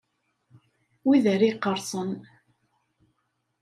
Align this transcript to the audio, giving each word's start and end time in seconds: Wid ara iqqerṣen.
Wid 1.07 1.25
ara 1.33 1.45
iqqerṣen. 1.51 2.11